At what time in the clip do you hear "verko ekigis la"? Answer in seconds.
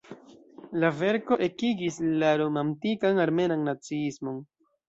1.01-2.33